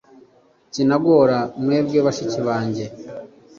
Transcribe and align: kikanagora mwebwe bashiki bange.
kikanagora 0.71 1.37
mwebwe 1.63 1.97
bashiki 2.05 2.39
bange. 2.47 2.85